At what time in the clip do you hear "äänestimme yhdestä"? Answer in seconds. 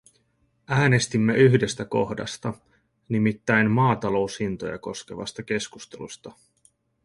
0.67-1.85